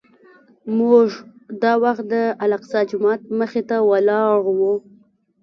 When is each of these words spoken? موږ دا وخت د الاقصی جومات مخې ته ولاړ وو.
موږ 0.77 1.07
دا 1.61 1.73
وخت 1.83 2.03
د 2.13 2.15
الاقصی 2.43 2.81
جومات 2.89 3.21
مخې 3.39 3.61
ته 3.69 3.77
ولاړ 3.89 4.37
وو. 4.57 4.73